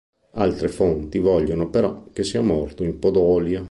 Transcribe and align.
Altre 0.31 0.67
fonti 0.67 1.19
vogliono 1.19 1.69
però 1.69 2.07
che 2.11 2.23
sia 2.23 2.41
morto 2.41 2.83
in 2.83 2.97
Podolia. 2.97 3.59